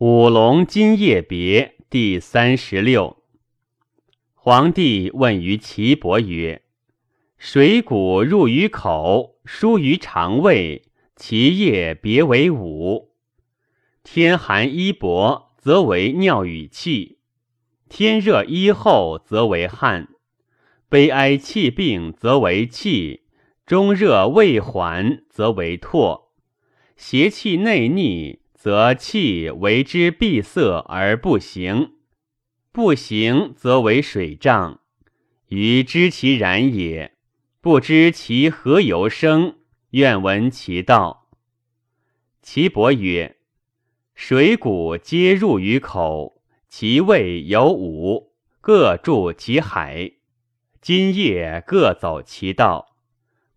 [0.00, 3.16] 五龙今夜别第三十六。
[4.32, 6.62] 皇帝问于岐伯曰
[7.36, 10.84] ：“水谷入于口，疏于肠胃，
[11.16, 13.10] 其液别为五。
[14.04, 17.18] 天寒衣薄，则为尿与气；
[17.88, 20.06] 天热衣厚，则为汗；
[20.88, 23.22] 悲哀气病，则为气；
[23.66, 26.28] 中热未缓，则为唾；
[26.96, 31.92] 邪气内逆。”则气为之闭塞而不行，
[32.72, 34.80] 不行则为水胀。
[35.46, 37.14] 余知其然也，
[37.60, 39.58] 不知其何由生，
[39.90, 41.28] 愿闻其道。
[42.42, 43.36] 岐伯曰：
[44.16, 50.14] 水谷皆入于口，其味有五，各注其海，
[50.80, 52.96] 津液各走其道，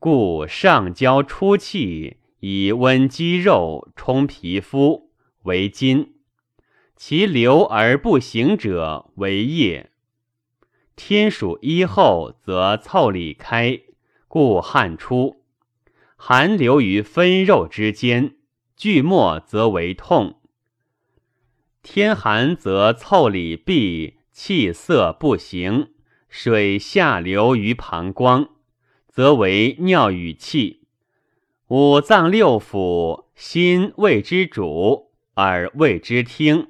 [0.00, 2.16] 故上焦出气。
[2.40, 5.10] 以温肌肉，充皮肤，
[5.42, 6.12] 为筋；
[6.94, 9.90] 其流而不行者，为液。
[10.94, 13.80] 天暑衣厚，则腠理开，
[14.28, 15.42] 故汗出；
[16.16, 18.36] 寒流于分肉之间，
[18.76, 20.40] 聚末则为痛。
[21.82, 25.94] 天寒则腠理闭，气色不行，
[26.28, 28.50] 水下流于膀胱，
[29.08, 30.77] 则为尿与气。
[31.68, 36.68] 五脏六腑，心谓之主，耳谓之听，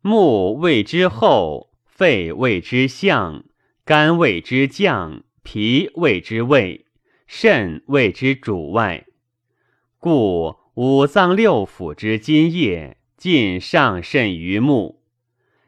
[0.00, 3.44] 目谓之后，肺谓之相，
[3.84, 6.86] 肝谓之降，脾谓之胃，
[7.26, 9.04] 肾谓之主外。
[9.98, 15.02] 故五脏六腑之津液，尽上甚于目。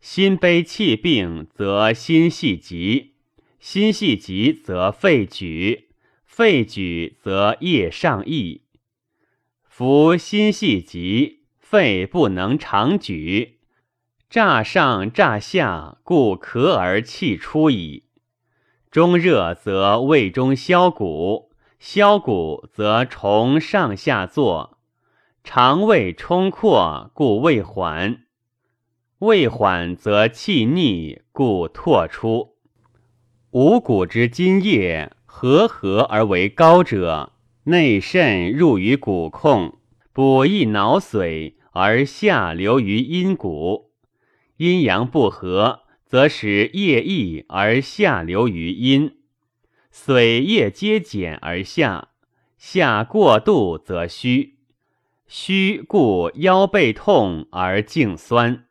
[0.00, 3.12] 心悲气病，则心系急；
[3.60, 5.85] 心系急，则肺举。
[6.36, 8.60] 肺举则液上溢，
[9.62, 13.60] 夫心系急，肺不能长举，
[14.28, 18.04] 乍上乍下，故咳而气出矣。
[18.90, 24.78] 中热则胃中消谷，消谷则虫上下坐，
[25.42, 28.26] 肠胃充阔，故胃缓。
[29.20, 32.56] 胃缓则气逆，故唾出。
[33.52, 35.15] 五谷之津液。
[35.38, 39.76] 合合而为高者，内肾入于骨空，
[40.14, 43.90] 补益脑髓，而下流于阴谷；
[44.56, 49.18] 阴阳不和，则使液溢而下流于阴，
[49.92, 52.08] 髓液皆减而下，
[52.56, 54.54] 下过度则虚，
[55.26, 58.64] 虚故腰背痛而颈酸。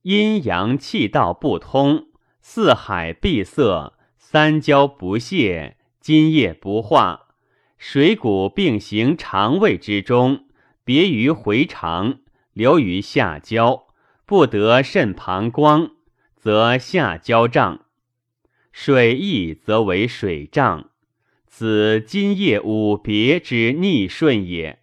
[0.00, 2.06] 阴阳气道不通，
[2.40, 3.92] 四海闭塞。
[4.30, 7.28] 三焦不泄，津液不化，
[7.78, 10.44] 水谷并行肠胃之中，
[10.84, 12.18] 别于回肠，
[12.52, 13.86] 流于下焦，
[14.26, 15.92] 不得肾膀胱，
[16.36, 17.86] 则下焦胀；
[18.70, 20.90] 水溢则为水胀，
[21.46, 24.80] 此津液五别之逆顺也。